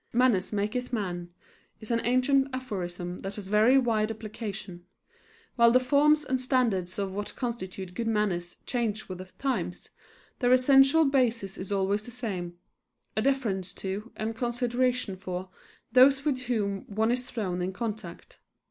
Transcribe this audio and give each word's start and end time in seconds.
"Manners 0.13 0.51
maketh 0.51 0.91
man" 0.91 1.29
is 1.79 1.91
an 1.91 2.01
ancient 2.03 2.47
aphorism 2.53 3.19
that 3.19 3.35
has 3.35 3.45
a 3.45 3.49
very 3.51 3.77
wide 3.77 4.09
application. 4.09 4.87
While 5.57 5.69
the 5.69 5.79
forms 5.79 6.25
and 6.25 6.41
standards 6.41 6.97
of 6.97 7.11
what 7.11 7.35
constitute 7.35 7.93
good 7.93 8.07
manners 8.07 8.57
change 8.65 9.07
with 9.07 9.19
the 9.19 9.25
times, 9.25 9.89
their 10.39 10.51
essential 10.53 11.05
basis 11.05 11.55
is 11.55 11.71
always 11.71 12.01
the 12.01 12.09
same 12.09 12.57
a 13.15 13.21
deference 13.21 13.73
to, 13.73 14.11
and 14.15 14.35
consideration 14.35 15.17
for, 15.17 15.49
those 15.91 16.25
with 16.25 16.47
whom 16.47 16.81
one 16.87 17.11
is 17.11 17.29
thrown 17.29 17.61
in 17.61 17.71
contact. 17.71 18.39